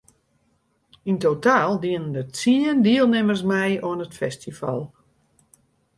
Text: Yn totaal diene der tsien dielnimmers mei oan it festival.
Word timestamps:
Yn 1.09 1.17
totaal 1.25 1.73
diene 1.83 2.09
der 2.15 2.27
tsien 2.35 2.79
dielnimmers 2.85 3.43
mei 3.51 3.71
oan 3.87 4.03
it 4.05 4.17
festival. 4.21 4.81